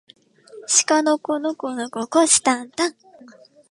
[0.65, 2.95] しかのこのこのここしたんたん